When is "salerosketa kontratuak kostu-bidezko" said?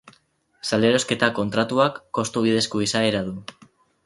0.69-2.83